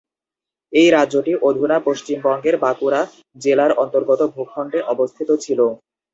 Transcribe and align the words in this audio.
এই 0.73 0.89
রাজ্যটি 0.91 1.31
অধুনা 1.47 1.77
পশ্চিমবঙ্গের 1.87 2.55
বাঁকুড়া 2.57 3.01
জেলার 3.41 3.71
অন্তর্গত 3.83 4.21
ভূখণ্ডে 4.35 4.79
অবস্থিত 4.93 5.29
ছিল। 5.43 5.59